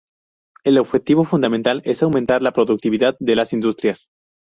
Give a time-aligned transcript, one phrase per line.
[0.63, 4.07] El objetivo fundamental es aumentar la productividad de las industrias.